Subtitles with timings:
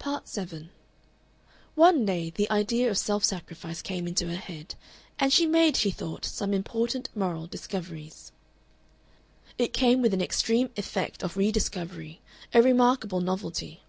[0.00, 0.70] Part 7
[1.76, 4.74] One day the idea of self sacrifice came into her head,
[5.16, 8.32] and she made, she thought, some important moral discoveries.
[9.58, 12.20] It came with an extreme effect of re discovery,
[12.52, 13.84] a remarkable novelty.